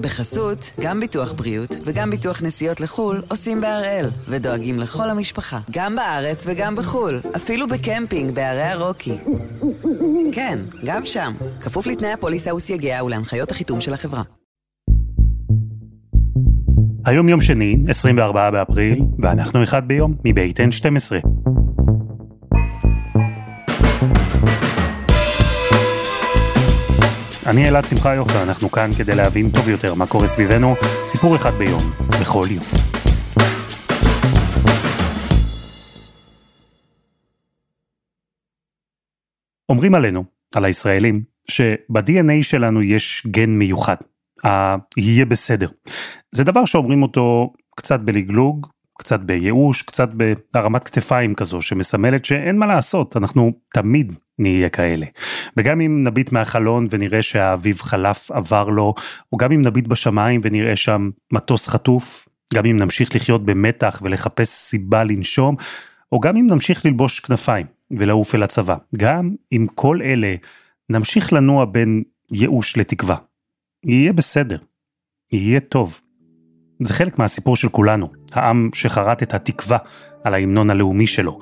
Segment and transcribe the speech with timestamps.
[0.00, 6.44] בחסות, גם ביטוח בריאות וגם ביטוח נסיעות לחו"ל עושים בהראל, ודואגים לכל המשפחה, גם בארץ
[6.46, 9.16] וגם בחו"ל, אפילו בקמפינג בערי הרוקי.
[10.32, 14.22] כן, גם שם, כפוף לתנאי הפוליסה וסייגיה ולהנחיות החיתום של החברה.
[17.06, 21.26] היום יום שני, 24 באפריל, ואנחנו אחד ביום, מבית N12.
[27.50, 31.50] אני אלעד שמחה יופי, אנחנו כאן כדי להבין טוב יותר מה קורה סביבנו, סיפור אחד
[31.54, 31.82] ביום,
[32.20, 32.64] בכל יום.
[39.68, 40.24] אומרים עלינו,
[40.54, 43.96] על הישראלים, שב-DNA שלנו יש גן מיוחד,
[44.44, 45.68] ה"יהיה בסדר".
[46.32, 48.66] זה דבר שאומרים אותו קצת בלגלוג,
[48.98, 50.08] קצת בייאוש, קצת
[50.54, 55.06] בהרמת כתפיים כזו, שמסמלת שאין מה לעשות, אנחנו תמיד נהיה כאלה.
[55.56, 58.94] וגם אם נביט מהחלון ונראה שהאביב חלף עבר לו,
[59.32, 64.48] או גם אם נביט בשמיים ונראה שם מטוס חטוף, גם אם נמשיך לחיות במתח ולחפש
[64.48, 65.56] סיבה לנשום,
[66.12, 70.34] או גם אם נמשיך ללבוש כנפיים ולעוף אל הצבא, גם אם כל אלה
[70.90, 72.02] נמשיך לנוע בין
[72.32, 73.16] ייאוש לתקווה.
[73.84, 74.58] יהיה בסדר,
[75.32, 76.00] יהיה טוב.
[76.82, 79.78] זה חלק מהסיפור של כולנו, העם שחרט את התקווה
[80.24, 81.38] על ההמנון הלאומי שלו.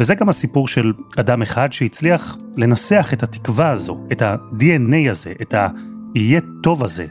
[0.00, 5.54] וזה גם הסיפור של אדם אחד שהצליח לנסח את התקווה הזו, את ה-DNA הזה, את
[5.54, 7.06] ה"יהיה טוב" הזה,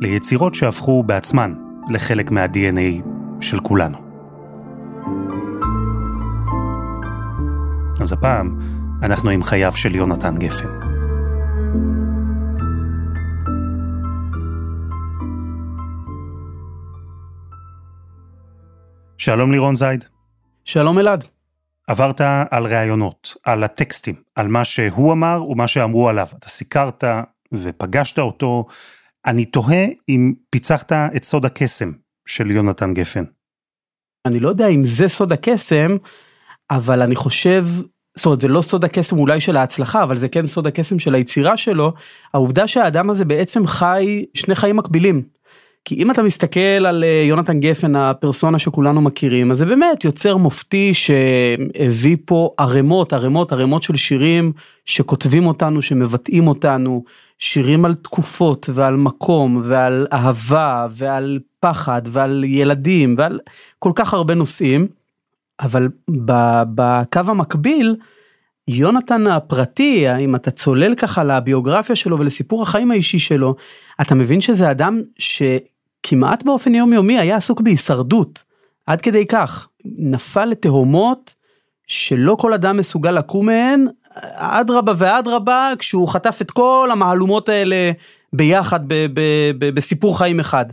[0.00, 1.54] ליצירות שהפכו בעצמן
[1.90, 3.06] לחלק מה-DNA
[3.40, 3.98] של כולנו.
[8.00, 8.58] אז הפעם
[9.02, 10.68] אנחנו עם חייו של יונתן גפן.
[19.18, 20.04] שלום לירון זייד.
[20.64, 21.31] שלום אלעד.
[21.86, 26.26] עברת על ראיונות, על הטקסטים, על מה שהוא אמר ומה שאמרו עליו.
[26.38, 27.04] אתה סיקרת
[27.52, 28.64] ופגשת אותו.
[29.26, 31.90] אני תוהה אם פיצחת את סוד הקסם
[32.28, 33.24] של יונתן גפן.
[34.26, 35.96] אני לא יודע אם זה סוד הקסם,
[36.70, 37.66] אבל אני חושב,
[38.16, 41.14] זאת אומרת זה לא סוד הקסם אולי של ההצלחה, אבל זה כן סוד הקסם של
[41.14, 41.92] היצירה שלו,
[42.34, 45.22] העובדה שהאדם הזה בעצם חי שני חיים מקבילים.
[45.84, 50.36] כי אם אתה מסתכל על אה, יונתן גפן הפרסונה שכולנו מכירים אז זה באמת יוצר
[50.36, 54.52] מופתי שהביא פה ערימות ערימות ערימות של שירים
[54.84, 57.04] שכותבים אותנו שמבטאים אותנו
[57.38, 63.40] שירים על תקופות ועל מקום ועל אהבה ועל פחד ועל ילדים ועל
[63.78, 64.86] כל כך הרבה נושאים.
[65.60, 65.88] אבל
[66.74, 67.96] בקו המקביל
[68.68, 73.54] יונתן הפרטי אם אתה צולל ככה לביוגרפיה שלו ולסיפור החיים האישי שלו
[74.00, 75.42] אתה מבין שזה אדם ש...
[76.02, 78.42] כמעט באופן יומיומי היה עסוק בהישרדות.
[78.86, 81.34] עד כדי כך, נפל לתהומות
[81.86, 83.86] שלא כל אדם מסוגל לקום מהן,
[84.34, 87.92] אדרבה ואדרבה, כשהוא חטף את כל המהלומות האלה
[88.32, 90.64] ביחד ב- ב- ב- בסיפור חיים אחד.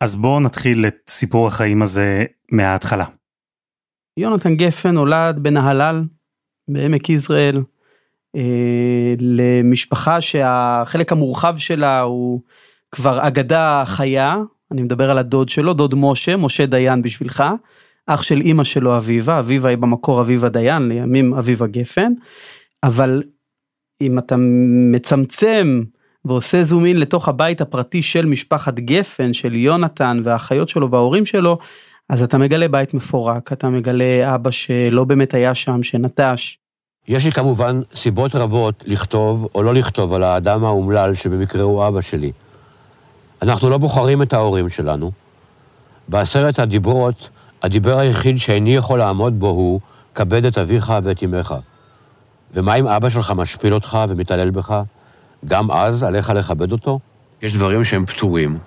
[0.00, 3.04] אז בואו נתחיל את סיפור החיים הזה מההתחלה.
[4.16, 6.02] יונתן גפן נולד בנהלל,
[6.68, 7.62] בעמק יזרעאל,
[8.36, 12.40] אה, למשפחה שהחלק המורחב שלה הוא
[12.92, 14.36] כבר אגדה חיה,
[14.72, 17.44] אני מדבר על הדוד שלו, דוד משה, משה דיין בשבילך,
[18.06, 22.12] אח של אימא שלו אביבה, אביבה היא במקור אביבה דיין, לימים אביבה גפן,
[22.82, 23.22] אבל
[24.00, 24.34] אם אתה
[24.92, 25.82] מצמצם
[26.24, 31.58] ועושה זום אין לתוך הבית הפרטי של משפחת גפן, של יונתן והאחיות שלו וההורים שלו,
[32.08, 36.56] אז אתה מגלה בית מפורק, אתה מגלה אבא שלא באמת היה שם, שנטש.
[37.08, 42.00] יש לי כמובן סיבות רבות לכתוב או לא לכתוב על האדם האומלל שבמקרה הוא אבא
[42.00, 42.32] שלי.
[43.42, 45.10] אנחנו לא בוחרים את ההורים שלנו.
[46.08, 47.30] בעשרת הדיברות,
[47.62, 49.80] הדיבר היחיד שאיני יכול לעמוד בו הוא,
[50.14, 51.54] כבד את אביך ואת אמך.
[52.54, 54.82] ומה אם אבא שלך משפיל אותך ומתעלל בך?
[55.44, 56.98] גם אז עליך לכבד אותו?
[57.42, 58.58] יש דברים שהם פטורים,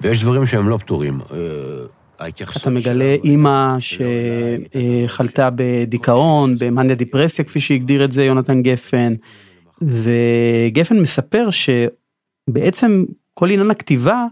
[0.00, 1.20] ויש דברים שהם לא פטורים.
[1.32, 9.14] אה, אתה מגלה אימא שחלתה בדיכאון, במאניה דיפרסיה, כפי שהגדיר את זה יונתן גפן,
[9.82, 14.24] וגפן מספר שבעצם כל עניין הכתיבה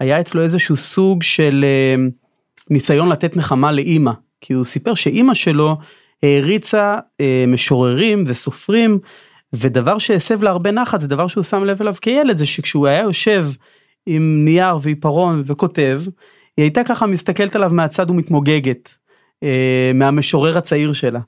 [0.00, 2.04] היה אצלו איזשהו סוג של אה,
[2.70, 5.76] ניסיון לתת נחמה לאימא, כי הוא סיפר שאימא שלו
[6.22, 8.98] העריצה אה, משוררים וסופרים,
[9.52, 13.02] ודבר שהסב לה הרבה נחת זה דבר שהוא שם לב אליו כילד, זה שכשהוא היה
[13.02, 13.46] יושב
[14.06, 16.02] עם נייר ועיפרון וכותב,
[16.56, 18.94] היא הייתה ככה מסתכלת עליו מהצד ומתמוגגת,
[19.42, 21.20] אה, מהמשורר הצעיר שלה.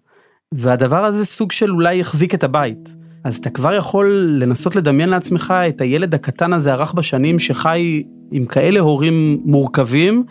[0.54, 2.94] והדבר הזה סוג של אולי החזיק את הבית.
[3.24, 8.46] אז אתה כבר יכול לנסות לדמיין לעצמך את הילד הקטן הזה הרך בשנים שחי עם
[8.46, 10.24] כאלה הורים מורכבים,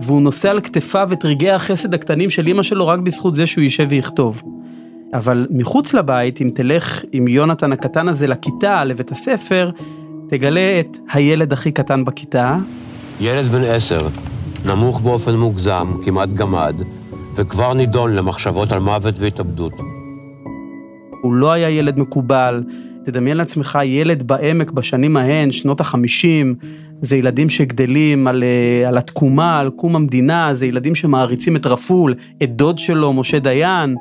[0.00, 3.62] והוא נושא על כתפיו את רגעי החסד הקטנים של אמא שלו רק בזכות זה שהוא
[3.62, 4.42] יישב ויכתוב.
[5.14, 9.70] אבל מחוץ לבית, אם תלך עם יונתן הקטן הזה לכיתה, לבית הספר,
[10.28, 12.56] תגלה את הילד הכי קטן בכיתה.
[13.20, 14.08] ילד בן עשר,
[14.64, 16.74] נמוך באופן מוגזם, כמעט גמד,
[17.34, 19.97] וכבר נידון למחשבות על מוות והתאבדות.
[21.22, 22.62] הוא לא היה ילד מקובל.
[23.04, 26.54] תדמיין לעצמך ילד בעמק בשנים ההן, שנות החמישים,
[27.00, 32.14] זה ילדים שגדלים על, אה, על התקומה, על קום המדינה, זה ילדים שמעריצים את רפול,
[32.42, 33.96] את דוד שלו, משה דיין,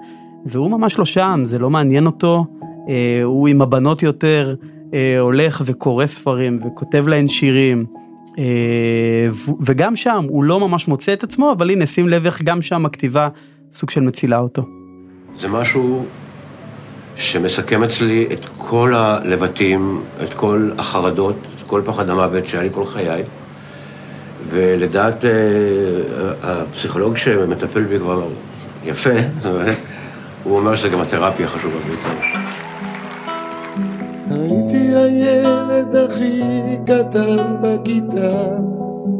[0.45, 2.45] והוא ממש לא שם, זה לא מעניין אותו,
[2.89, 4.55] אה, הוא עם הבנות יותר,
[4.93, 7.85] אה, הולך וקורא ספרים וכותב להן שירים.
[9.61, 12.85] וגם שם הוא לא ממש מוצא את עצמו, אבל הנה שים לב איך גם שם
[12.85, 13.29] הכתיבה
[13.73, 14.63] סוג של מצילה אותו.
[15.35, 16.05] זה משהו
[17.17, 22.85] שמסכם אצלי את כל הלבטים, את כל החרדות, את כל פחד המוות שהיה לי כל
[22.85, 23.23] חיי.
[24.49, 25.31] ולדעת אה,
[26.43, 28.27] הפסיכולוג שמטפל בי כבר
[28.85, 29.09] יפה,
[29.39, 29.77] זאת אומרת,
[30.43, 32.09] הוא אומר שזה גם התרפיה החשובה ביותר.
[34.31, 36.41] הייתי הילד הכי
[36.85, 38.47] קטן בכיתה,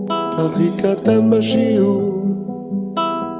[0.10, 2.24] הכי קטן בשיעור,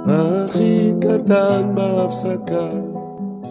[0.08, 2.97] הכי קטן בהפסקה.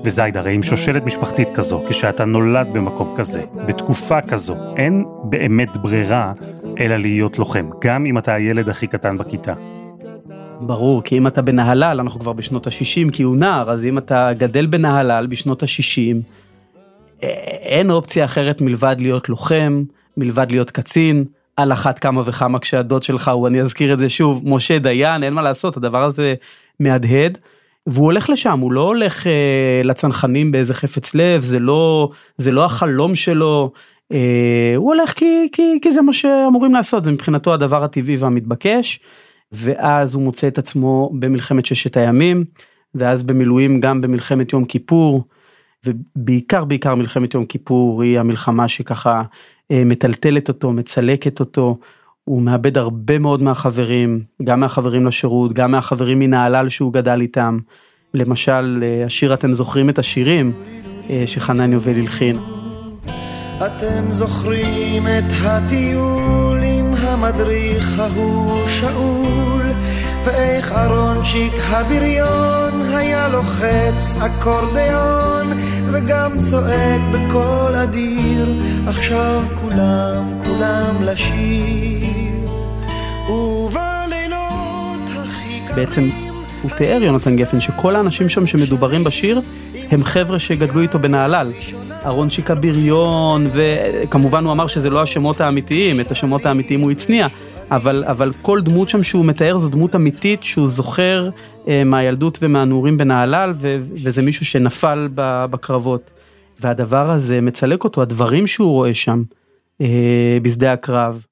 [0.06, 6.32] וזייד, הרי עם שושלת משפחתית כזו, כשאתה נולד במקום כזה, בתקופה כזו, אין באמת ברירה
[6.80, 9.54] אלא להיות לוחם, גם אם אתה הילד הכי קטן בכיתה.
[10.60, 14.30] ברור, כי אם אתה בנהלל, אנחנו כבר בשנות ה-60, כי הוא נער, אז אם אתה
[14.38, 16.16] גדל בנהלל בשנות ה-60,
[17.62, 19.84] אין אופציה אחרת מלבד להיות לוחם,
[20.16, 21.24] מלבד להיות קצין,
[21.56, 25.34] על אחת כמה וכמה כשהדוד שלך הוא, אני אזכיר את זה שוב, משה דיין, אין
[25.34, 26.34] מה לעשות, הדבר הזה
[26.80, 27.38] מהדהד.
[27.86, 32.64] והוא הולך לשם, הוא לא הולך אה, לצנחנים באיזה חפץ לב, זה לא, זה לא
[32.64, 33.72] החלום שלו,
[34.12, 39.00] אה, הוא הולך כי, כי, כי זה מה שאמורים לעשות, זה מבחינתו הדבר הטבעי והמתבקש,
[39.52, 42.44] ואז הוא מוצא את עצמו במלחמת ששת הימים,
[42.94, 45.24] ואז במילואים גם במלחמת יום כיפור,
[45.86, 49.22] ובעיקר בעיקר מלחמת יום כיפור היא המלחמה שככה
[49.70, 51.78] אה, מטלטלת אותו, מצלקת אותו,
[52.28, 57.58] הוא מאבד הרבה מאוד מהחברים, גם מהחברים לשירות, גם מהחברים מנהלל שהוא גדל איתם.
[58.14, 60.52] למשל, אה, השיר אתם זוכרים את השירים
[61.10, 62.36] אה, שחנן יובל הלחין.
[63.56, 69.64] אתם זוכרים את הטיול עם המדריך ההוא שאול,
[70.24, 75.58] ואיך ארונצ'יק הבריון היה לוחץ אקורדיון,
[75.92, 78.54] וגם צועק בקול אדיר,
[78.86, 81.95] עכשיו כולם, כולם לשיר.
[85.76, 86.08] בעצם
[86.62, 89.40] הוא תיאר יונתן גפן שכל האנשים שם שמדוברים בשיר
[89.90, 91.52] הם חבר'ה שגדלו איתו בנהלל.
[92.04, 97.26] אהרון שיקה בריון וכמובן הוא אמר שזה לא השמות האמיתיים את השמות האמיתיים הוא הצניע
[97.70, 101.30] אבל אבל כל דמות שם שהוא מתאר זו דמות אמיתית שהוא זוכר
[101.68, 106.10] אה, מהילדות ומהנעורים בנהלל ו, וזה מישהו שנפל בקרבות.
[106.60, 109.22] והדבר הזה מצלק אותו הדברים שהוא רואה שם
[109.80, 111.26] אה, בשדה הקרב.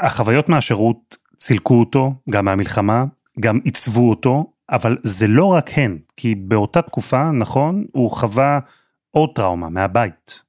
[0.00, 3.04] החוויות מהשירות צילקו אותו, גם מהמלחמה,
[3.40, 8.58] גם עיצבו אותו, אבל זה לא רק הן, כי באותה תקופה, נכון, הוא חווה
[9.10, 10.42] עוד טראומה מהבית.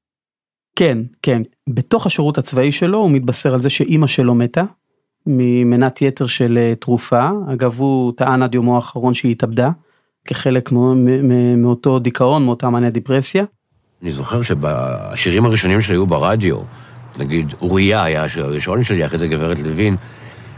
[0.75, 1.41] כן, כן.
[1.69, 4.63] בתוך השירות הצבאי שלו הוא מתבשר על זה שאימא שלו מתה,
[5.27, 7.29] ממנת יתר של אה, תרופה.
[7.53, 9.71] אגב, הוא טען עד יומו האחרון שהיא התאבדה,
[10.25, 10.69] כחלק
[11.57, 13.43] מאותו דיכאון, מאותה מניה דיפרסיה.
[14.03, 16.57] אני זוכר שבשירים הראשונים שהיו ברדיו,
[17.17, 19.95] נגיד אוריה היה הראשון שלי, אחרי זה גברת לוין,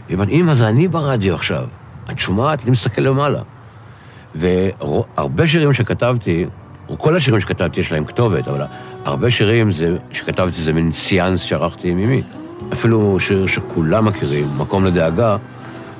[0.06, 1.66] והיא אמרת, אמא, זה אני ברדיו עכשיו.
[2.10, 2.62] את שומעת?
[2.62, 3.40] אני מסתכל למעלה.
[4.34, 6.46] והרבה שירים שכתבתי,
[6.88, 8.62] או כל השירים שכתבתי יש להם כתובת, אבל
[9.04, 12.22] הרבה שירים זה, שכתבתי זה מין סיאנס שערכתי עם אמי.
[12.72, 15.36] אפילו שיר שכולם מכירים, מקום לדאגה,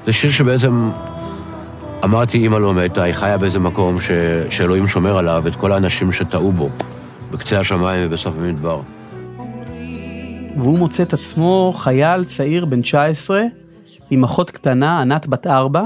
[0.07, 0.91] זה שיר שבעצם
[2.05, 4.11] אמרתי, אמא לא מתה, היא חיה באיזה מקום ש...
[4.51, 6.71] שאלוהים שומר עליו את כל האנשים שטעו בו,
[7.31, 8.81] בקצה השמיים ובסוף המדבר.
[10.59, 13.43] והוא מוצא את עצמו חייל צעיר בן 19,
[14.11, 15.85] עם אחות קטנה, ענת בת 4,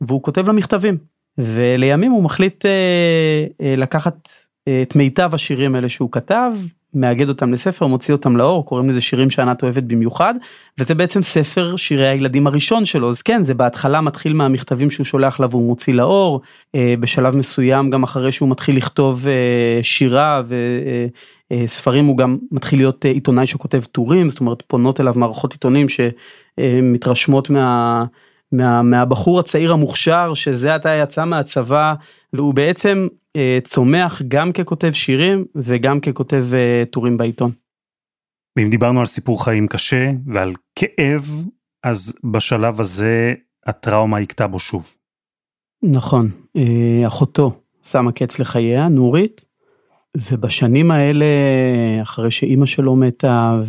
[0.00, 0.98] והוא כותב לה מכתבים.
[1.38, 4.28] ולימים הוא מחליט אה, אה, לקחת
[4.68, 6.52] אה, את מיטב השירים האלה שהוא כתב,
[6.94, 10.34] מאגד אותם לספר, מוציא אותם לאור, קוראים לזה שירים שענת אוהבת במיוחד,
[10.78, 15.40] וזה בעצם ספר שירי הילדים הראשון שלו, אז כן, זה בהתחלה מתחיל מהמכתבים שהוא שולח
[15.40, 16.40] לה והוא מוציא לאור,
[16.74, 20.42] אה, בשלב מסוים גם אחרי שהוא מתחיל לכתוב אה, שירה
[21.50, 25.86] וספרים, אה, הוא גם מתחיל להיות עיתונאי שכותב טורים, זאת אומרת פונות אליו מערכות עיתונים
[25.88, 28.04] שמתרשמות מה...
[28.52, 31.94] מה, מהבחור הצעיר המוכשר שזה עתה יצא מהצבא
[32.32, 37.50] והוא בעצם אה, צומח גם ככותב שירים וגם ככותב אה, טורים בעיתון.
[38.58, 41.22] ואם דיברנו על סיפור חיים קשה ועל כאב,
[41.82, 43.34] אז בשלב הזה
[43.66, 44.90] הטראומה הכתה בו שוב.
[45.82, 49.44] נכון, אה, אחותו שמה קץ לחייה, נורית,
[50.16, 51.26] ובשנים האלה,
[52.02, 53.60] אחרי שאימא שלו מתה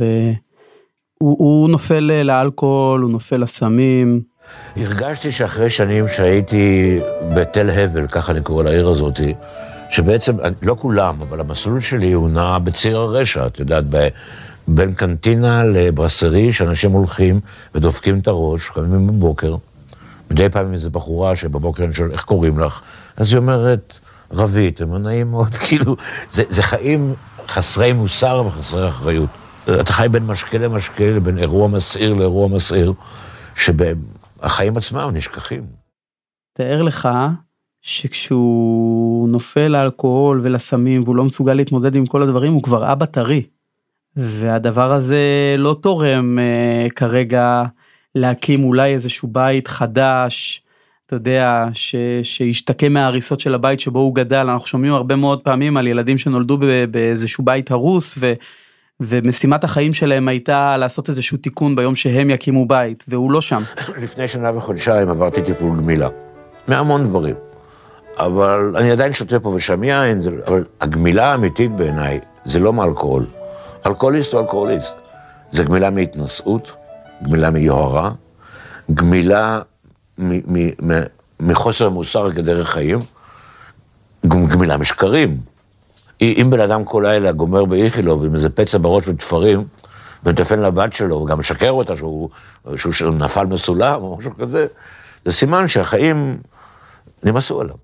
[1.22, 4.31] הוא, הוא נופל לאלכוהול, הוא נופל לסמים.
[4.76, 7.00] הרגשתי שאחרי שנים שהייתי
[7.36, 9.34] בתל הבל, ככה אני קורא לעיר הזאתי,
[9.90, 14.08] שבעצם, לא כולם, אבל המסלול שלי הוא נע בציר הרשע, את יודעת, ב,
[14.68, 17.40] בין קנטינה לברסרי, שאנשים הולכים
[17.76, 19.56] ודופקים את הראש, קמים בבוקר,
[20.32, 22.82] מדי פעם עם איזו בחורה שבבוקר אני שואל, איך קוראים לך?
[23.18, 24.00] אז היא אומרת,
[24.32, 25.96] רבית, הם נעים מאוד, כאילו,
[26.32, 27.14] זה, זה חיים
[27.48, 29.30] חסרי מוסר וחסרי אחריות.
[29.80, 32.94] אתה חי בין משקה למשקה, בין אירוע מסעיר לאירוע מסעיר,
[34.42, 35.64] שהחיים עצמם נשכחים.
[36.54, 37.10] תאר לך
[37.82, 43.44] שכשהוא נופל לאלכוהול ולסמים והוא לא מסוגל להתמודד עם כל הדברים, הוא כבר אבא טרי.
[44.16, 47.64] והדבר הזה לא תורם uh, כרגע
[48.16, 50.62] להקים אולי איזשהו בית חדש,
[51.06, 54.50] אתה יודע, ש, שישתקם מההריסות של הבית שבו הוא גדל.
[54.50, 56.58] אנחנו שומעים הרבה מאוד פעמים על ילדים שנולדו
[56.92, 58.34] באיזשהו בית הרוס, ו,
[59.02, 63.64] ומשימת החיים שלהם הייתה לעשות איזשהו תיקון ביום שהם יקימו בית, והוא לא שם.
[64.04, 66.10] לפני שנה וחודשיים עברתי טיפול גמילה,
[66.68, 67.36] מהמון דברים.
[68.18, 73.26] אבל אני עדיין שותה פה ושם יין, אבל הגמילה האמיתית בעיניי זה לא מאלכוהול.
[73.86, 74.98] אלכוהוליסט הוא אלכוהוליסט.
[75.52, 76.72] זה גמילה מהתנשאות,
[77.24, 78.12] גמילה מיוהרה,
[78.94, 79.62] גמילה
[81.40, 83.00] מחוסר מוסר כדרך חיים,
[84.28, 85.51] גמילה משקרים.
[86.22, 89.68] אם בן אדם כל לילה גומר באיכילוב עם איזה פצע בראש ותפרים,
[90.24, 92.30] ומטפן לבת שלו, וגם משקר אותה שהוא,
[92.76, 94.68] שהוא נפל מסולם או משהו כזה,
[95.26, 96.38] זה סימן שהחיים
[97.24, 97.76] נמאסו עליו.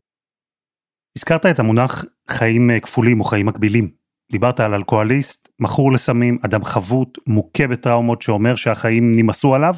[1.17, 3.89] הזכרת את המונח חיים כפולים או חיים מקבילים.
[4.31, 9.75] דיברת על אלכוהוליסט, מכור לסמים, אדם חבוט, מוכה בטראומות שאומר שהחיים נמאסו עליו,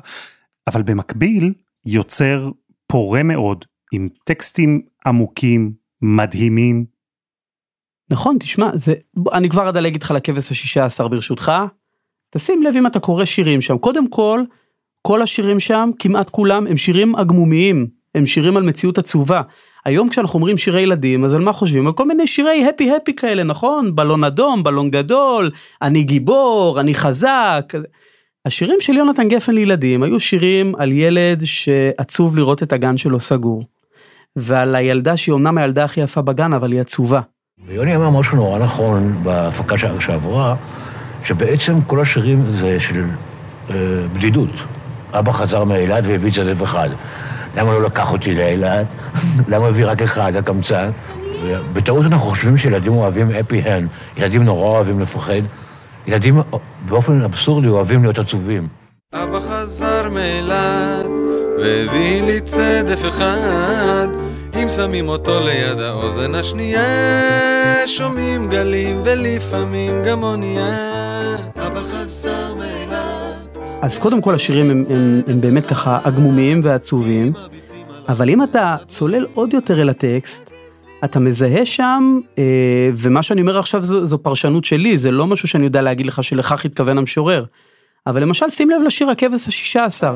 [0.67, 1.53] אבל במקביל
[1.85, 2.49] יוצר
[2.87, 6.85] פורה מאוד, עם טקסטים עמוקים, מדהימים.
[8.09, 8.93] נכון, תשמע, זה,
[9.33, 11.51] אני כבר אדלג איתך לכבש השישה עשר ברשותך.
[12.29, 13.77] תשים לב אם אתה קורא שירים שם.
[13.77, 14.41] קודם כל,
[15.01, 19.41] כל השירים שם, כמעט כולם, הם שירים עגמומיים, הם שירים על מציאות עצובה.
[19.85, 21.87] היום כשאנחנו אומרים שירי ילדים, אז על מה חושבים?
[21.87, 23.95] על כל מיני שירי הפי הפי כאלה, נכון?
[23.95, 25.51] בלון אדום, בלון גדול,
[25.81, 27.73] אני גיבור, אני חזק.
[28.45, 33.63] השירים של יונתן גפן לילדים היו שירים על ילד שעצוב לראות את הגן שלו סגור.
[34.35, 37.21] ועל הילדה שהיא אמנם הילדה הכי יפה בגן, אבל היא עצובה.
[37.67, 40.55] ויוני אמר משהו נורא נכון בהפקה שעברה,
[41.23, 43.03] שבעצם כל השירים זה של
[43.69, 43.75] אה,
[44.13, 44.49] בדידות.
[45.13, 46.89] אבא חזר מאילת והביא צדף אחד.
[47.57, 48.87] למה לא לקח אותי לאילת?
[49.51, 50.89] למה הביא רק אחד, הקמצן?
[51.73, 53.87] בטעות אנחנו חושבים שילדים אוהבים אפי הן.
[54.17, 55.41] ילדים נורא אוהבים לפחד.
[56.07, 56.41] ילדים
[56.89, 58.67] באופן אבסורדי אוהבים להיות עצובים.
[59.13, 61.05] אבא חזר מאילת
[61.57, 64.07] והביא לי צדף אחד
[64.55, 73.99] אם שמים אותו ליד האוזן השנייה שומעים גלים ולפעמים גם אונייה אבא חזר מאילת אז
[73.99, 77.33] קודם כל השירים הם, הם, הם באמת ככה עגמומיים ועצובים
[78.09, 80.51] אבל אם אתה צולל עוד יותר אל הטקסט
[81.03, 85.47] אתה מזהה שם, אה, ומה שאני אומר עכשיו זו, זו פרשנות שלי, זה לא משהו
[85.47, 87.45] שאני יודע להגיד לך שלכך התכוון המשורר.
[88.07, 90.15] אבל למשל, שים לב לשיר הכבש השישה עשר.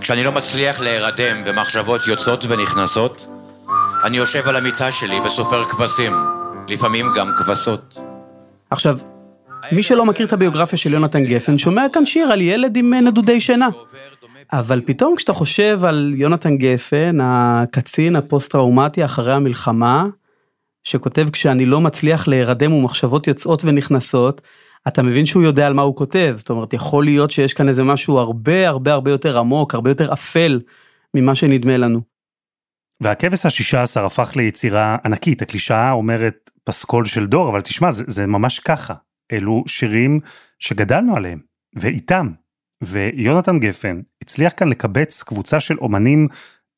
[0.00, 3.26] כשאני לא מצליח להירדם ומחשבות יוצאות ונכנסות,
[4.04, 6.12] אני יושב על המיטה שלי וסופר כבשים,
[6.68, 7.98] לפעמים גם כבשות.
[8.70, 8.98] עכשיו,
[9.72, 13.40] מי שלא מכיר את הביוגרפיה של יונתן גפן, שומע כאן שיר על ילד עם נדודי
[13.40, 13.68] שינה.
[14.52, 20.06] אבל פתאום כשאתה חושב על יונתן גפן, הקצין הפוסט-טראומטי אחרי המלחמה,
[20.84, 24.40] שכותב כשאני לא מצליח להירדם ומחשבות יוצאות ונכנסות,
[24.88, 27.84] אתה מבין שהוא יודע על מה הוא כותב, זאת אומרת יכול להיות שיש כאן איזה
[27.84, 30.60] משהו הרבה הרבה הרבה יותר עמוק, הרבה יותר אפל
[31.14, 32.00] ממה שנדמה לנו.
[33.02, 38.26] והכבש השישה עשר הפך ליצירה ענקית, הקלישאה אומרת פסקול של דור, אבל תשמע, זה, זה
[38.26, 38.94] ממש ככה.
[39.32, 40.20] אלו שירים
[40.58, 41.38] שגדלנו עליהם,
[41.76, 42.26] ואיתם.
[42.82, 46.28] ויונתן גפן הצליח כאן לקבץ קבוצה של אומנים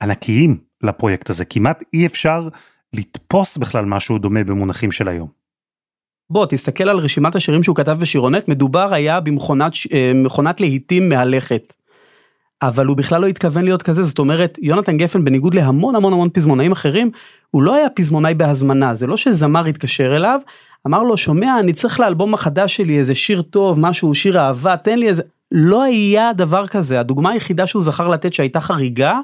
[0.03, 1.45] ענקיים לפרויקט הזה.
[1.45, 2.49] כמעט אי אפשר
[2.93, 5.42] לתפוס בכלל משהו דומה במונחים של היום.
[6.31, 11.75] בוא, תסתכל על רשימת השירים שהוא כתב בשירונט, מדובר היה במכונת אה, להיטים מהלכת.
[12.63, 16.29] אבל הוא בכלל לא התכוון להיות כזה, זאת אומרת, יונתן גפן, בניגוד להמון המון המון
[16.33, 17.11] פזמונאים אחרים,
[17.51, 20.41] הוא לא היה פזמונאי בהזמנה, זה לא שזמר התקשר אליו,
[20.87, 24.99] אמר לו, שומע, אני צריך לאלבום החדש שלי איזה שיר טוב, משהו, שיר אהבה, תן
[24.99, 25.23] לי איזה...
[25.53, 29.19] לא היה דבר כזה, הדוגמה היחידה שהוא זכר לתת שהייתה חריגה,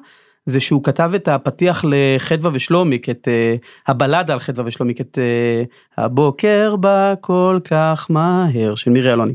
[0.49, 6.01] זה שהוא כתב את הפתיח לחדווה ושלומיק, את uh, הבלדה על חדווה ושלומיק, את uh,
[6.03, 9.35] הבוקר בא כל כך מהר של מירי אלוני.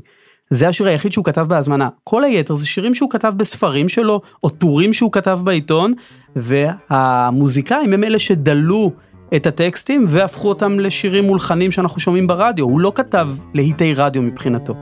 [0.49, 1.89] זה השיר היחיד שהוא כתב בהזמנה.
[2.03, 5.93] כל היתר זה שירים שהוא כתב בספרים שלו, או טורים שהוא כתב בעיתון,
[6.35, 8.91] והמוזיקאים הם אלה שדלו
[9.35, 12.65] את הטקסטים והפכו אותם לשירים מולחנים שאנחנו שומעים ברדיו.
[12.65, 14.73] הוא לא כתב להיטי רדיו מבחינתו.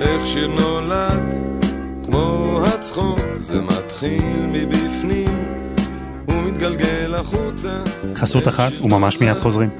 [0.00, 0.48] איך שיר
[2.86, 5.64] הצחוק, זה מתחיל מבפנים,
[6.28, 7.82] ומתגלגל החוצה.
[8.16, 9.70] חסות אחת וממש מיד חוזרים.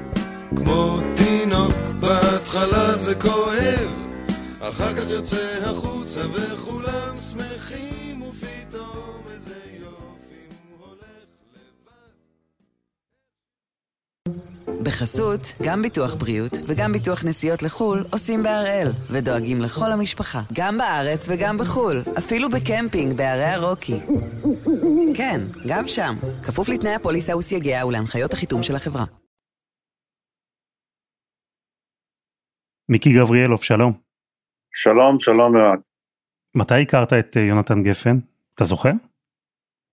[0.55, 3.89] כמו תינוק, בהתחלה זה כואב,
[4.59, 8.56] אחר כך יוצא החוצה וכולם שמחים, ופתאום
[14.83, 21.27] בחסות, גם ביטוח בריאות וגם ביטוח נסיעות לחו"ל עושים בהראל, ודואגים לכל המשפחה, גם בארץ
[21.29, 23.99] וגם בחו"ל, אפילו בקמפינג בערי הרוקי.
[25.17, 26.13] כן, גם שם,
[26.45, 29.05] כפוף לתנאי הפוליסה וסייגיה ולהנחיות החיתום של החברה.
[32.89, 33.93] מיקי גבריאלוב, שלום.
[34.73, 35.79] שלום, שלום מאוד.
[36.55, 38.17] מתי הכרת את אה, יונתן גפן?
[38.53, 38.91] אתה זוכר?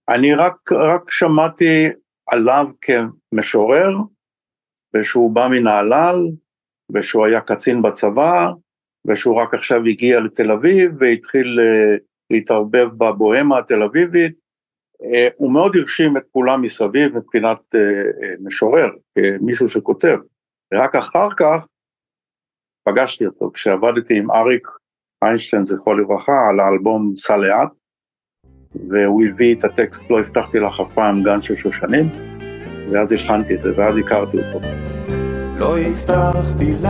[0.08, 1.88] אני רק, רק שמעתי
[2.26, 3.90] עליו כמשורר,
[4.94, 6.16] ושהוא בא מנהלל,
[6.94, 8.48] ושהוא היה קצין בצבא,
[9.06, 14.32] ושהוא רק עכשיו הגיע לתל אביב והתחיל uh, להתערבב בבוהמה התל אביבית.
[15.02, 17.78] Uh, הוא מאוד הרשים את כולם מסביב מבחינת uh,
[18.40, 20.16] משורר, כמישהו שכותב.
[20.74, 21.66] ורק אחר כך
[22.88, 24.68] פגשתי אותו כשעבדתי עם אריק
[25.24, 27.68] איינשטיין, זכרו לברכה, על האלבום סע לאט,
[28.88, 32.04] והוא הביא את הטקסט לא הבטחתי לך אף פעם גן של שושנים,
[32.92, 34.60] ואז הלחנתי את זה, ואז הכרתי אותו.
[35.58, 36.88] לא הבטחתי לך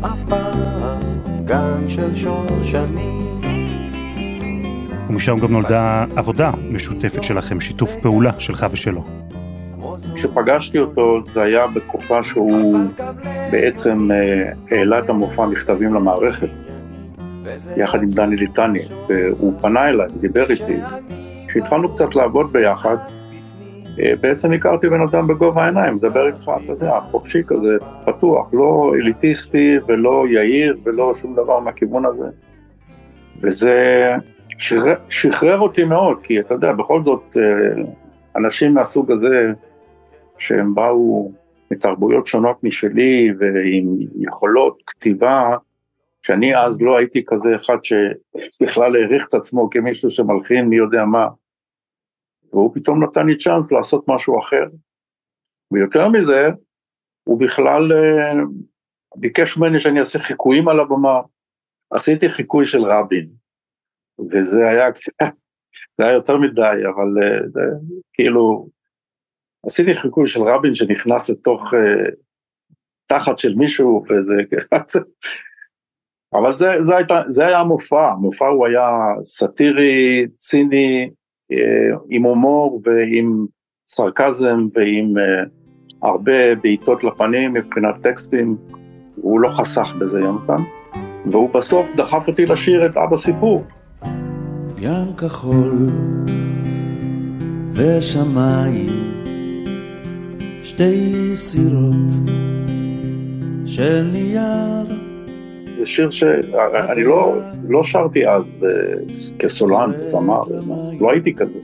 [0.00, 0.98] אף פעם
[1.44, 3.40] גן של שושנים.
[5.10, 9.04] ומשם גם נולדה עבודה משותפת שלכם, שיתוף פעולה שלך ושלו.
[10.14, 12.78] כשפגשתי אותו זה היה בתקופה שהוא
[13.50, 16.48] בעצם אה, העלה את המופע מכתבים למערכת,
[17.76, 20.76] יחד עם דני ליטני, והוא פנה אליי, דיבר איתי.
[21.48, 22.96] כשהתחלנו קצת לעבוד ביחד,
[24.20, 27.76] בעצם הכרתי בן אדם בגובה העיניים, מדבר איתך, אתה יודע, חופשי כזה,
[28.06, 32.26] פתוח, לא אליטיסטי ולא יהיר ולא שום דבר מהכיוון הזה.
[33.42, 34.06] וזה
[34.58, 37.82] שחרר, שחרר אותי מאוד, כי אתה יודע, בכל זאת, אה,
[38.36, 39.52] אנשים מהסוג הזה,
[40.38, 41.32] שהם באו
[41.70, 45.56] מתרבויות שונות משלי ועם יכולות כתיבה,
[46.22, 51.26] שאני אז לא הייתי כזה אחד שבכלל העריך את עצמו כמישהו שמלחין מי יודע מה,
[52.52, 54.64] והוא פתאום נתן לי צ'אנס לעשות משהו אחר.
[55.72, 56.48] ויותר מזה,
[57.24, 58.32] הוא בכלל אה,
[59.16, 61.20] ביקש ממני שאני אעשה חיקויים על הבמה.
[61.90, 63.30] עשיתי חיקוי של רבין,
[64.30, 65.12] וזה היה קצת,
[65.98, 67.60] זה היה יותר מדי, אבל אה, זה,
[68.12, 68.68] כאילו,
[69.66, 72.14] עשיתי חיקוי של רבין שנכנס לתוך uh,
[73.06, 74.34] תחת של מישהו, וזה,
[76.34, 78.88] אבל זה, זה, הייתה, זה היה המופע, המופע הוא היה
[79.24, 81.10] סאטירי, ציני,
[82.08, 83.46] עם הומור ועם
[83.88, 85.48] סרקזם ועם uh,
[86.02, 88.56] הרבה בעיטות לפנים מבחינת טקסטים,
[89.16, 90.62] הוא לא חסך בזה יונתן,
[91.26, 93.64] והוא בסוף דחף אותי לשיר את אבא סיפור.
[94.78, 95.88] ים כחול
[97.72, 99.10] ושמיים
[100.62, 102.10] שתי סירות
[103.66, 105.09] של נייר.
[105.80, 107.36] זה שיר שאני לא,
[107.68, 110.42] לא שרתי אז uh, כסולן, זמר,
[111.00, 111.58] לא הייתי כזה.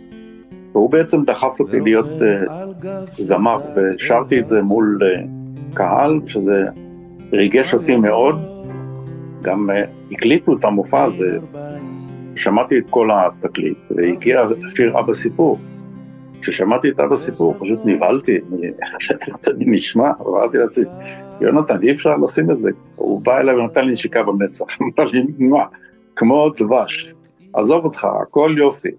[0.73, 2.51] והוא בעצם דחף אותי להיות uh,
[3.19, 6.65] זמר, ושרתי את זה מול uh, קהל, שזה
[7.33, 8.35] ריגש אותי מאוד.
[9.43, 9.71] גם
[10.11, 11.39] הקליטו את המופע הזה,
[12.37, 14.41] שמעתי את כל התקליט, והגיע
[14.77, 15.59] שיר אבא סיפור.
[16.41, 18.39] כששמעתי את אבא סיפור, פשוט נבהלתי,
[19.49, 20.85] אני נשמע, אמרתי לעצמי,
[21.41, 22.71] יונתן, אי אפשר לשים את זה.
[22.97, 25.65] הוא בא אליי ונתן לי נשיקה במצח, אמר לי, מה,
[26.17, 27.15] כמו דבש,
[27.53, 28.91] עזוב אותך, הכל יופי.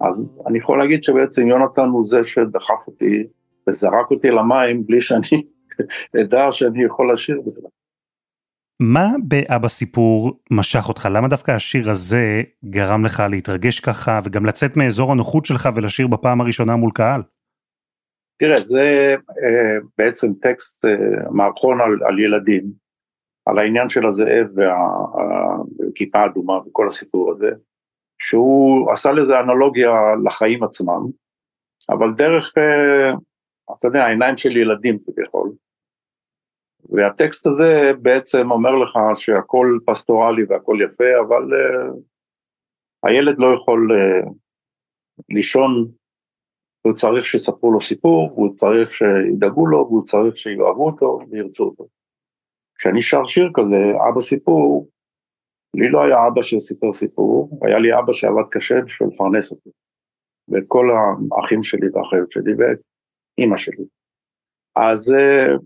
[0.00, 3.24] אז אני יכול להגיד שבעצם יונתן הוא זה שדחף אותי
[3.68, 5.42] וזרק אותי למים בלי שאני
[6.20, 7.70] אדע שאני יכול לשיר בכלל.
[8.80, 11.08] מה באבא סיפור משך אותך?
[11.12, 16.40] למה דווקא השיר הזה גרם לך להתרגש ככה וגם לצאת מאזור הנוחות שלך ולשיר בפעם
[16.40, 17.22] הראשונה מול קהל?
[18.40, 22.64] תראה, זה אה, בעצם טקסט אה, מערכון על, על ילדים,
[23.46, 27.50] על העניין של הזאב והכיפה האדומה וכל הסיפור הזה,
[28.22, 29.92] שהוא עשה לזה אנלוגיה
[30.24, 31.00] לחיים עצמם,
[31.90, 33.12] אבל דרך, אה,
[33.78, 35.52] אתה יודע, העיניים של ילדים כביכול.
[36.88, 41.96] והטקסט הזה בעצם אומר לך שהכל פסטורלי והכל יפה, אבל uh,
[43.02, 44.30] הילד לא יכול uh,
[45.28, 45.90] לישון,
[46.82, 51.86] הוא צריך שיספרו לו סיפור, הוא צריך שידאגו לו, והוא צריך שיאהבו אותו וירצו אותו.
[52.78, 53.76] כשאני שר שיר כזה,
[54.08, 54.88] אבא סיפור,
[55.76, 59.70] לי לא היה אבא שסיפר סיפור, היה לי אבא שעבד קשה בשביל לפרנס אותי.
[60.48, 60.86] ואת כל
[61.32, 62.78] האחים שלי והאחיות שלי ואת
[63.38, 63.84] אימא שלי.
[64.76, 65.58] אז uh,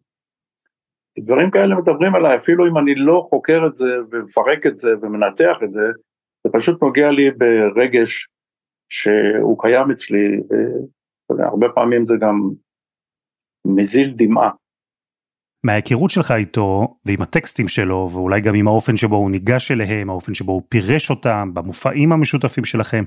[1.18, 5.56] דברים כאלה מדברים עליי, אפילו אם אני לא חוקר את זה ומפרק את זה ומנתח
[5.64, 5.82] את זה,
[6.44, 8.28] זה פשוט נוגע לי ברגש
[8.88, 10.40] שהוא קיים אצלי,
[11.30, 12.50] והרבה פעמים זה גם
[13.66, 14.50] מזיל דמעה.
[15.66, 20.34] מההיכרות שלך איתו, ועם הטקסטים שלו, ואולי גם עם האופן שבו הוא ניגש אליהם, האופן
[20.34, 23.04] שבו הוא פירש אותם, במופעים המשותפים שלכם,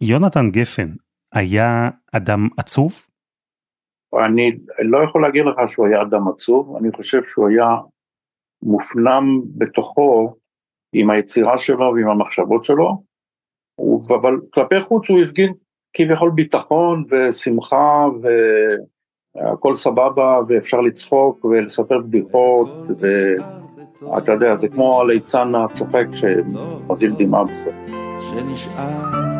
[0.00, 0.88] יונתן גפן
[1.34, 2.92] היה אדם עצוב?
[4.26, 4.50] אני
[4.90, 7.68] לא יכול להגיד לך שהוא היה אדם עצוב, אני חושב שהוא היה
[8.62, 9.24] מופנם
[9.58, 10.34] בתוכו
[10.92, 13.02] עם היצירה שלו ועם המחשבות שלו,
[14.18, 15.52] אבל כלפי חוץ הוא הפגין
[15.92, 18.06] כביכול ביטחון ושמחה
[19.34, 27.74] והכל סבבה ואפשר לצחוק ולספר בדיחות ואתה יודע, זה כמו הליצן הצוחק שמזיל דמעה בסוף.
[28.18, 29.31] שנשאר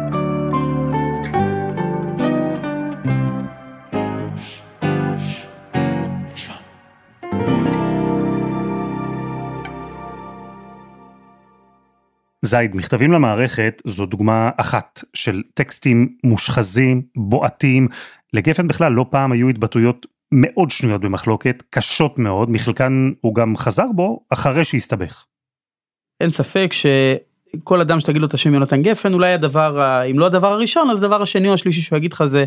[12.53, 17.89] זייד, מכתבים למערכת זו דוגמה אחת של טקסטים מושחזים, בועטים.
[18.33, 23.87] לגפן בכלל לא פעם היו התבטאויות מאוד שנויות במחלוקת, קשות מאוד, מחלקן הוא גם חזר
[23.95, 25.25] בו אחרי שהסתבך.
[26.21, 30.53] אין ספק שכל אדם שתגיד לו את השם יונתן גפן, אולי הדבר, אם לא הדבר
[30.53, 32.45] הראשון, אז הדבר השני או השלישי שהוא יגיד לך זה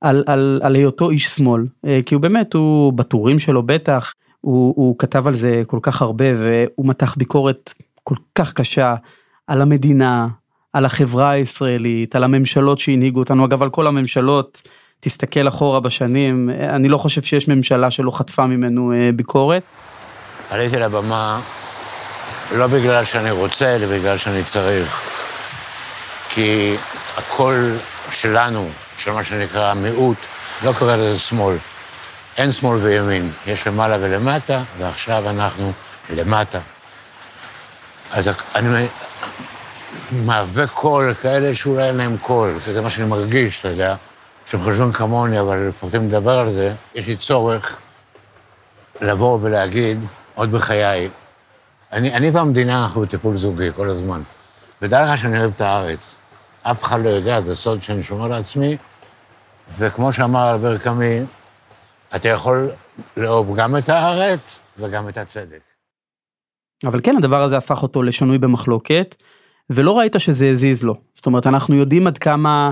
[0.00, 1.66] על, על, על היותו איש שמאל.
[1.86, 6.02] אה, כי הוא באמת, הוא בטורים שלו בטח, הוא, הוא כתב על זה כל כך
[6.02, 8.94] הרבה והוא מתח ביקורת כל כך קשה
[9.48, 10.26] על המדינה,
[10.72, 14.62] על החברה הישראלית, על הממשלות שהנהיגו אותנו, אגב על כל הממשלות,
[15.00, 19.62] תסתכל אחורה בשנים, אני לא חושב שיש ממשלה שלא חטפה ממנו אה, ביקורת.
[20.50, 21.40] עליתי לבמה
[22.56, 25.00] לא בגלל שאני רוצה, אלא בגלל שאני צריך.
[26.28, 26.76] כי
[27.16, 27.76] הקול
[28.10, 30.16] שלנו, של מה שנקרא מיעוט,
[30.64, 31.56] לא קורא לזה שמאל.
[32.36, 35.72] אין שמאל וימין, יש למעלה ולמטה, ועכשיו אנחנו
[36.10, 36.58] למטה.
[38.12, 38.86] אז אני
[40.24, 43.94] מהווה קול לכאלה שאולי אין להם קול, זה מה שאני מרגיש, אתה יודע,
[44.50, 47.76] שהם חושבים כמוני, אבל לפעמים לדבר על זה, יש לי צורך
[49.00, 49.98] לבוא ולהגיד,
[50.34, 51.08] עוד בחיי,
[51.92, 54.22] אני, אני והמדינה, אנחנו בטיפול זוגי כל הזמן.
[54.82, 56.14] ודע לך שאני אוהב את הארץ.
[56.62, 58.76] אף אחד לא יודע, זה סוד שאני שומר לעצמי,
[59.78, 61.20] וכמו שאמר אלבר קאמי,
[62.16, 62.70] אתה יכול
[63.16, 65.60] לאהוב גם את הארץ וגם את הצדק.
[66.86, 69.14] אבל כן, הדבר הזה הפך אותו לשנוי במחלוקת.
[69.70, 70.94] ולא ראית שזה הזיז לו.
[71.14, 72.70] זאת אומרת, אנחנו יודעים עד כמה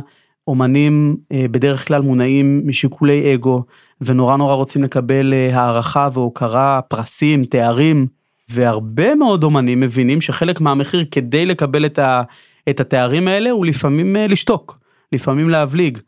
[0.48, 3.64] אומנים אה, בדרך כלל מונעים משיקולי אגו,
[4.00, 8.06] ונורא נורא רוצים לקבל אה, הערכה והוקרה, פרסים, תארים,
[8.48, 12.22] והרבה מאוד אומנים מבינים שחלק מהמחיר כדי לקבל את, ה,
[12.70, 14.78] את התארים האלה הוא לפעמים אה, לשתוק,
[15.12, 15.98] לפעמים להבליג.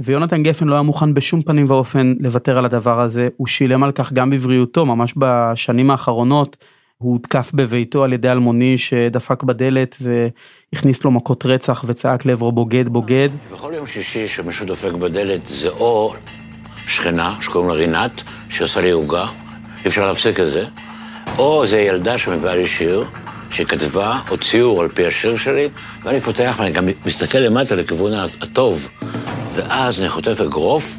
[0.00, 3.92] ויונתן גפן לא היה מוכן בשום פנים ואופן לוותר על הדבר הזה, הוא שילם על
[3.92, 6.56] כך גם בבריאותו, ממש בשנים האחרונות.
[7.02, 12.88] הוא הותקף בביתו על ידי אלמוני שדפק בדלת והכניס לו מכות רצח וצעק לעברו בוגד
[12.88, 13.28] בוגד.
[13.52, 16.14] בכל יום שישי שמישהו דופק בדלת זה או
[16.86, 19.26] שכנה שקוראים לה רינת, שעושה לי עוגה,
[19.84, 20.64] אי אפשר להפסיק את זה,
[21.38, 23.04] או זה ילדה שמביאה לי שיר,
[23.50, 25.68] שכתבה, או ציור על פי השיר שלי,
[26.02, 28.12] ואני פותח ואני גם מסתכל למטה לכיוון
[28.42, 28.88] הטוב,
[29.50, 30.96] ואז אני חוטף אגרוף,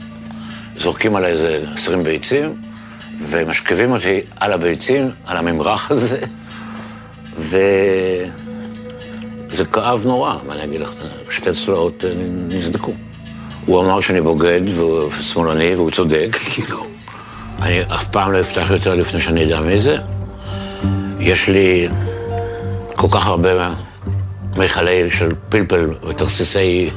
[0.78, 2.56] זורקים עליי איזה עשרים ביצים,
[3.30, 6.20] ומשכיבים אותי על הביצים, על הממרח הזה,
[7.38, 8.26] וזה
[9.72, 10.92] כאב נורא, מה אני אגיד לך,
[11.30, 12.14] שתי צלעות אה,
[12.48, 12.94] נסדקו.
[13.66, 16.84] הוא אמר שאני בוגד והוא שמאלני והוא צודק, כאילו.
[17.62, 19.98] אני אף פעם לא אפתח יותר לפני שאני אדע מי זה.
[21.20, 21.88] יש לי
[22.96, 23.74] כל כך הרבה
[24.58, 26.90] מכלי של פלפל ותרסיסי...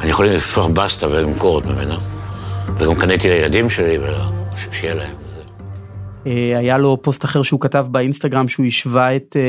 [0.00, 1.96] אני יכול לפתוח בסטה ולמכור עוד ממנה.
[2.76, 3.98] וגם קניתי לילדים שלי,
[4.72, 5.25] שיהיה להם.
[6.26, 9.42] אה, היה לו פוסט אחר שהוא כתב באינסטגרם שהוא השווה את אה,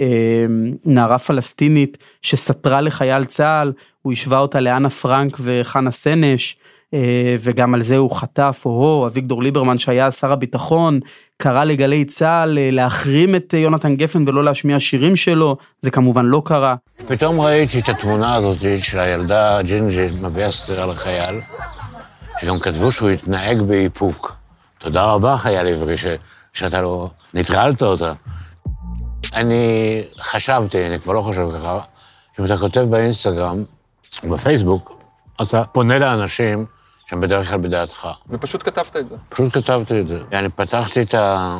[0.00, 0.46] אה,
[0.84, 6.56] נערה פלסטינית שסתרה לחייל צה"ל, הוא השווה אותה לאנה פרנק וחנה סנש.
[7.40, 11.00] וגם על זה הוא חטף, או אביגדור ליברמן שהיה שר הביטחון,
[11.36, 16.74] קרא לגלי צה"ל להחרים את יונתן גפן ולא להשמיע שירים שלו, זה כמובן לא קרה.
[17.08, 21.40] פתאום ראיתי את התמונה הזאת של הילדה ג'ינג'י מביאה סטירה לחייל,
[22.40, 24.37] שגם כתבו שהוא התנהג באיפוק.
[24.78, 26.06] תודה רבה, חייל עברי, ש...
[26.52, 28.12] שאתה לא נטרלת אותה.
[29.32, 31.80] אני חשבתי, אני כבר לא חושב ככה,
[32.36, 33.64] שאם אתה כותב באינסטגרם,
[34.24, 35.00] בפייסבוק,
[35.42, 36.66] אתה פונה לאנשים
[37.06, 38.08] שהם בדרך כלל בדעתך.
[38.28, 39.16] ופשוט כתבת את זה.
[39.28, 40.22] פשוט כתבתי את זה.
[40.32, 41.58] אני פתחתי את, ה...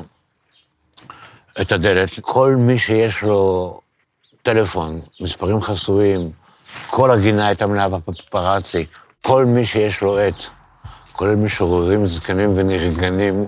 [1.60, 3.80] את הדלת, כל מי שיש לו
[4.42, 6.30] טלפון, מספרים חסויים,
[6.90, 8.86] כל הגינה הייתה מלאה בפפרצי,
[9.22, 10.44] כל מי שיש לו עט,
[11.18, 13.46] כולל משוררים זקנים ונרגנים,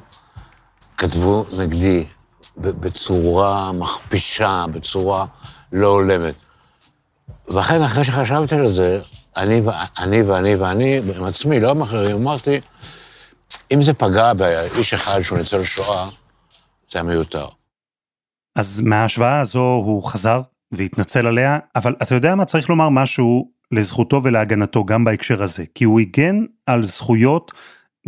[0.96, 2.04] כתבו נגדי
[2.56, 5.26] בצורה מכפישה, בצורה
[5.72, 6.38] לא הולמת.
[7.48, 9.00] ואכן, אחרי שחשבתי על זה,
[9.36, 9.62] אני,
[9.98, 12.60] אני ואני ואני, עם עצמי, לא עם אחרים, אמרתי,
[13.72, 16.08] אם זה פגע באיש אחד שהוא ניצול שואה,
[16.92, 17.48] זה היה מיותר.
[18.56, 20.40] אז מההשוואה הזו הוא חזר
[20.72, 22.44] והתנצל עליה, אבל אתה יודע מה?
[22.44, 27.52] צריך לומר משהו לזכותו ולהגנתו גם בהקשר הזה, כי הוא הגן על זכויות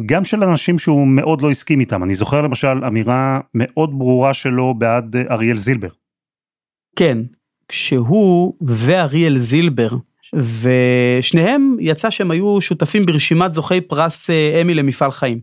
[0.06, 2.02] גם של אנשים שהוא מאוד לא הסכים איתם.
[2.02, 5.88] אני זוכר למשל אמירה מאוד ברורה שלו בעד אריאל זילבר.
[6.96, 7.18] כן,
[7.68, 9.88] כשהוא ואריאל זילבר,
[10.34, 15.40] ושניהם יצא שהם היו שותפים ברשימת זוכי פרס אה, אמי למפעל חיים.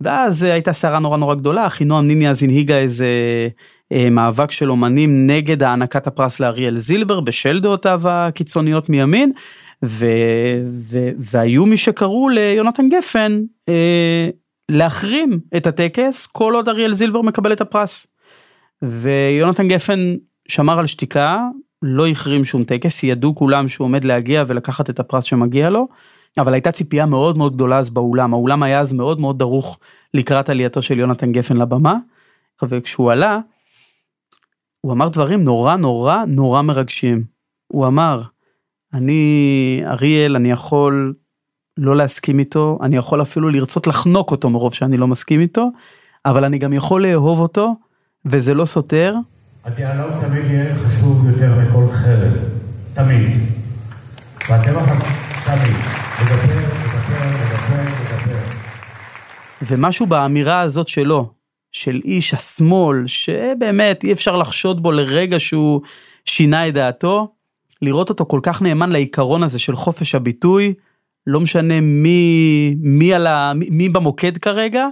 [0.00, 3.48] ואז אה, הייתה סערה נורא נורא גדולה, אחינועם ניני אז הנהיגה איזה אה,
[4.10, 9.32] מאבק של אומנים נגד הענקת הפרס לאריאל זילבר בשל דעותיו הקיצוניות מימין,
[9.84, 10.06] ו,
[10.68, 14.28] ו, והיו מי שקראו ליונתן גפן אה,
[14.68, 18.06] להחרים את הטקס כל עוד אריאל זילבר מקבל את הפרס.
[18.82, 20.14] ויונתן גפן
[20.48, 21.48] שמר על שתיקה,
[21.82, 25.88] לא החרים שום טקס, ידעו כולם שהוא עומד להגיע ולקחת את הפרס שמגיע לו,
[26.38, 29.78] אבל הייתה ציפייה מאוד מאוד גדולה אז באולם, האולם היה אז מאוד מאוד דרוך
[30.14, 31.96] לקראת עלייתו של יונתן גפן לבמה,
[32.62, 33.38] וכשהוא עלה,
[34.84, 37.24] הוא אמר דברים נורא נורא נורא מרגשים.
[37.66, 38.22] הוא אמר,
[38.94, 41.14] אני, אריאל, אני יכול
[41.76, 45.70] לא להסכים איתו, אני יכול אפילו לרצות לחנוק אותו מרוב שאני לא מסכים איתו,
[46.26, 47.74] אבל אני גם יכול לאהוב אותו,
[48.26, 49.14] וזה לא סותר.
[49.64, 52.32] הדיאלוג תמיד יהיה חשוב יותר מכל חרב,
[52.94, 53.30] תמיד.
[54.48, 54.84] והטבח
[55.44, 55.76] תמיד,
[56.22, 58.38] לדבר, לדבר, לדבר, לדבר.
[59.62, 61.32] ומשהו באמירה הזאת שלו,
[61.74, 65.80] של איש השמאל, שבאמת אי אפשר לחשוד בו לרגע שהוא
[66.24, 67.28] שינה את דעתו,
[67.82, 70.74] לראות אותו כל כך נאמן לעיקרון הזה של חופש הביטוי,
[71.26, 74.86] לא משנה מי, מי, על ה, מי, במוקד כרגע,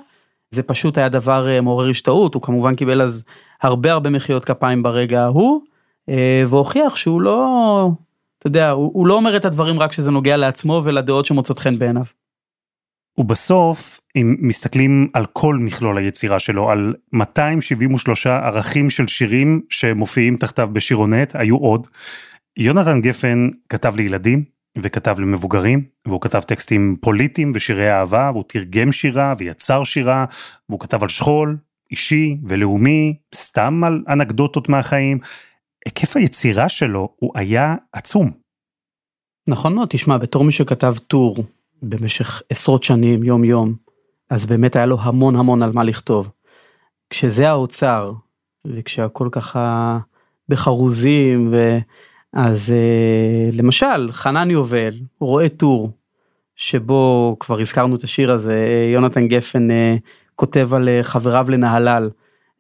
[0.51, 3.25] זה פשוט היה דבר אה, מעורר השתאות, הוא כמובן קיבל אז
[3.63, 5.61] הרבה הרבה מחיאות כפיים ברגע ההוא,
[6.09, 7.89] אה, והוכיח שהוא לא,
[8.39, 11.79] אתה יודע, הוא, הוא לא אומר את הדברים רק כשזה נוגע לעצמו ולדעות שמוצאות חן
[11.79, 12.22] בעיניו.
[13.19, 20.69] ובסוף, אם מסתכלים על כל מכלול היצירה שלו, על 273 ערכים של שירים שמופיעים תחתיו
[20.73, 21.89] בשירונט, היו עוד.
[22.57, 24.45] יונתן גפן כתב לילדים
[24.79, 30.25] וכתב למבוגרים, והוא כתב טקסטים פוליטיים ושירי אהבה, והוא תרגם שירה ויצר שירה,
[30.69, 31.57] והוא כתב על שכול,
[31.91, 35.19] אישי ולאומי, סתם על אנקדוטות מהחיים.
[35.87, 38.31] היקף היצירה שלו הוא היה עצום.
[39.49, 41.45] נכון מאוד, תשמע, בתור מי שכתב טור
[41.83, 43.75] במשך עשרות שנים, יום יום,
[44.31, 46.31] אז באמת היה לו המון המון על מה לכתוב.
[47.11, 48.13] כשזה האוצר,
[48.65, 49.99] וכשהכל ככה
[50.49, 51.79] בחרוזים, ו...
[52.33, 55.91] אז אה, למשל, חנן יובל רואה טור,
[56.57, 59.97] שבו כבר הזכרנו את השיר הזה, יונתן גפן אה,
[60.37, 62.11] כותב על אה, חבריו לנהלל.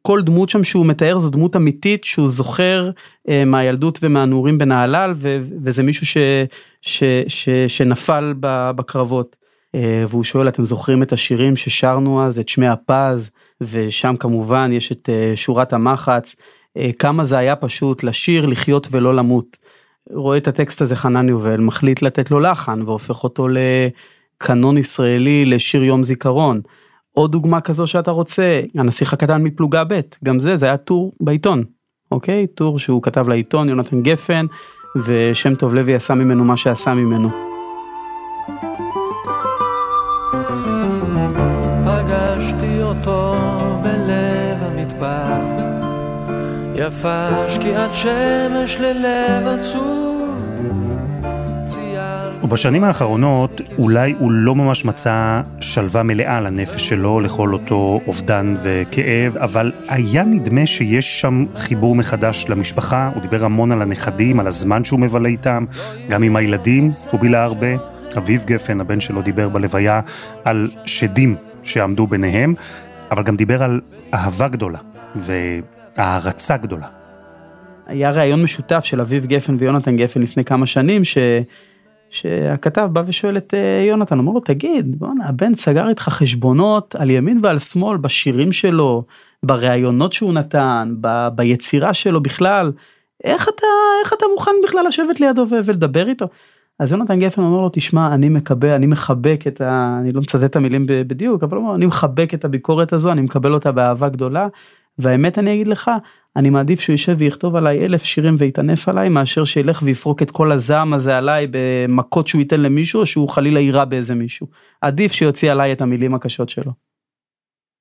[0.02, 2.90] כל דמות שם שהוא מתאר זו דמות אמיתית שהוא זוכר
[3.28, 6.16] אה, מהילדות ומהנעורים בנהלל ו- וזה מישהו ש-
[6.82, 9.36] ש- ש- שנפל בקרבות.
[9.74, 14.92] אה, והוא שואל אתם זוכרים את השירים ששרנו אז את שמי הפז ושם כמובן יש
[14.92, 16.36] את אה, שורת המחץ
[16.76, 19.56] אה, כמה זה היה פשוט לשיר לחיות ולא למות.
[20.10, 25.82] רואה את הטקסט הזה חנן יובל מחליט לתת לו לחן והופך אותו לקנון ישראלי לשיר
[25.82, 26.60] יום זיכרון.
[27.14, 31.64] עוד דוגמה כזו שאתה רוצה, הנסיך הקטן מפלוגה ב', גם זה, זה היה טור בעיתון,
[32.10, 32.46] אוקיי?
[32.46, 34.46] טור שהוא כתב לעיתון, יונתן גפן,
[35.06, 37.28] ושם טוב לוי עשה ממנו מה שעשה ממנו.
[46.74, 50.11] יפה שקיעת שמש ללב עצוב.
[52.52, 59.36] ובשנים האחרונות אולי הוא לא ממש מצא שלווה מלאה לנפש שלו, לכל אותו אובדן וכאב,
[59.36, 64.84] אבל היה נדמה שיש שם חיבור מחדש למשפחה, הוא דיבר המון על הנכדים, על הזמן
[64.84, 65.64] שהוא מבלה איתם,
[66.08, 67.68] גם עם הילדים, הוא בילה הרבה.
[68.16, 70.00] אביב גפן, הבן שלו, דיבר בלוויה
[70.44, 72.54] על שדים שעמדו ביניהם,
[73.10, 73.80] אבל גם דיבר על
[74.14, 74.78] אהבה גדולה
[75.16, 76.86] והערצה גדולה.
[77.86, 81.18] היה ראיון משותף של אביב גפן ויונתן גפן לפני כמה שנים, ש...
[82.12, 87.10] שהכתב בא ושואל את אה, יונתן, אומר לו, תגיד, בואנה, הבן סגר איתך חשבונות על
[87.10, 89.04] ימין ועל שמאל בשירים שלו,
[89.42, 92.72] בראיונות שהוא נתן, ב, ביצירה שלו בכלל,
[93.24, 93.66] איך אתה,
[94.04, 96.26] איך אתה מוכן בכלל לשבת לידו ולדבר איתו?
[96.78, 99.98] אז יונתן גפן אומר לו, תשמע, אני מקבל, אני מחבק את ה...
[100.00, 103.20] אני לא מצטט את המילים בדיוק, אבל הוא אומר, אני מחבק את הביקורת הזו, אני
[103.20, 104.48] מקבל אותה באהבה גדולה,
[104.98, 105.90] והאמת אני אגיד לך,
[106.36, 110.52] אני מעדיף שהוא יישב ויכתוב עליי אלף שירים ויטנף עליי, מאשר שילך ויפרוק את כל
[110.52, 114.46] הזעם הזה עליי במכות שהוא ייתן למישהו, או שהוא חלילה יירה באיזה מישהו.
[114.80, 116.72] עדיף שיוציא עליי את המילים הקשות שלו.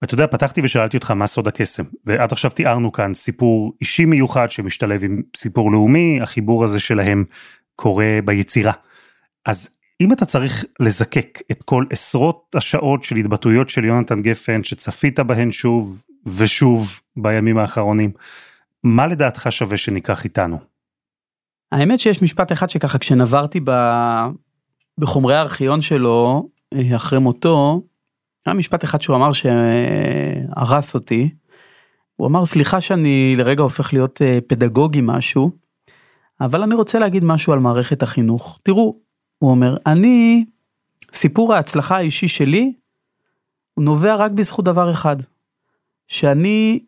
[0.04, 4.52] אתה יודע, פתחתי ושאלתי אותך מה סוד הקסם, ועד עכשיו תיארנו כאן סיפור אישי מיוחד
[4.52, 7.24] שמשתלב עם סיפור לאומי, החיבור הזה שלהם
[7.76, 8.72] קורה ביצירה.
[9.46, 15.20] אז אם אתה צריך לזקק את כל עשרות השעות של התבטאויות של יונתן גפן, שצפית
[15.20, 18.12] בהן שוב ושוב בימים האחרונים,
[18.84, 20.58] מה לדעתך שווה שניקח איתנו?
[21.72, 23.72] האמת שיש משפט אחד שככה כשנברתי ב...
[24.98, 27.82] בחומרי הארכיון שלו אה, אחרי מותו,
[28.46, 31.30] היה משפט אחד שהוא אמר שהרס אותי.
[32.16, 35.52] הוא אמר סליחה שאני לרגע הופך להיות אה, פדגוגי משהו,
[36.42, 38.60] אבל אני רוצה להגיד משהו על מערכת החינוך.
[38.64, 38.96] תראו,
[39.38, 40.46] הוא אומר, אני,
[41.14, 42.74] סיפור ההצלחה האישי שלי,
[43.74, 45.16] הוא נובע רק בזכות דבר אחד,
[46.12, 46.80] שאני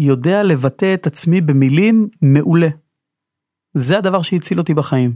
[0.00, 2.68] יודע לבטא את עצמי במילים מעולה.
[3.74, 5.14] זה הדבר שהציל אותי בחיים.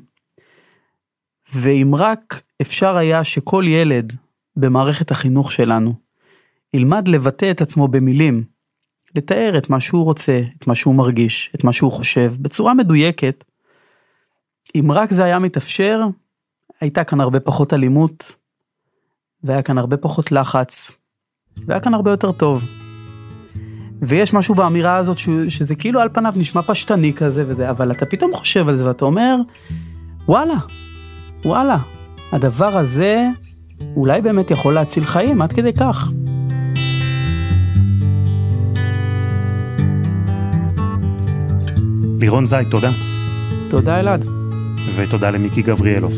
[1.55, 4.12] ואם רק אפשר היה שכל ילד
[4.57, 5.94] במערכת החינוך שלנו
[6.75, 8.44] ילמד לבטא את עצמו במילים,
[9.14, 13.44] לתאר את מה שהוא רוצה, את מה שהוא מרגיש, את מה שהוא חושב, בצורה מדויקת,
[14.75, 16.01] אם רק זה היה מתאפשר,
[16.81, 18.37] הייתה כאן הרבה פחות אלימות,
[19.42, 20.92] והיה כאן הרבה פחות לחץ,
[21.66, 22.80] והיה כאן הרבה יותר טוב.
[24.03, 25.29] ויש משהו באמירה הזאת ש...
[25.49, 29.05] שזה כאילו על פניו נשמע פשטני כזה וזה, אבל אתה פתאום חושב על זה ואתה
[29.05, 29.37] אומר,
[30.29, 30.55] וואלה,
[31.45, 31.77] וואלה,
[32.33, 33.27] הדבר הזה
[33.97, 36.09] אולי באמת יכול להציל חיים עד כדי כך.
[42.21, 42.91] לירון זית, תודה.
[43.69, 44.25] תודה אלעד.
[44.97, 46.13] ותודה למיקי גבריאלוב.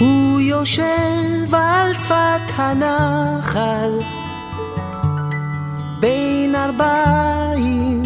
[0.00, 4.17] הוא יושב על שפת הנחל
[6.00, 8.02] בין ארבעים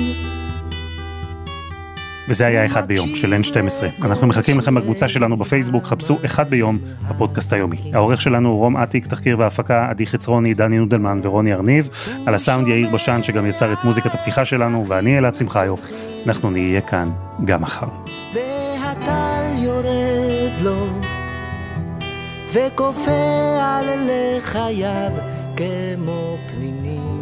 [2.28, 4.04] וזה היה אחד ביום של N12.
[4.04, 7.76] אנחנו מחכים לכם בקבוצה שלנו בפייסבוק, חפשו אחד ביום, הפודקאסט היומי.
[7.94, 11.88] העורך שלנו הוא רום אטיק, תחקיר והפקה, עדי חצרוני, דני נודלמן ורוני ארניב.
[12.26, 15.86] על הסאונד יאיר בשן שגם יצר את מוזיקת הפתיחה שלנו, ואני אלעד שמחיוף.
[16.26, 17.10] אנחנו נהיה כאן
[17.44, 17.88] גם מחר.
[18.34, 20.86] והטל יורד לו
[22.52, 25.10] וכופה על לחייו
[25.56, 27.21] כמו פנינים